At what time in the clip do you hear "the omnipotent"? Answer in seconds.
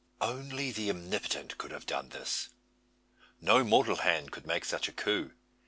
0.71-1.59